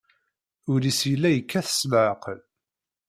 Ul-is 0.71 0.99
yella 1.09 1.29
yekkat 1.31 1.67
s 1.77 1.79
leɛqel. 1.91 2.39